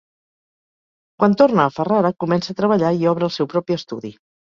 Quan 1.19 1.37
torna 1.43 1.67
a 1.67 1.75
Ferrara 1.77 2.13
comença 2.25 2.57
a 2.57 2.61
treballar 2.65 2.95
i 3.01 3.09
obre 3.15 3.33
el 3.33 3.37
seu 3.41 3.55
propi 3.57 3.83
estudi. 3.83 4.17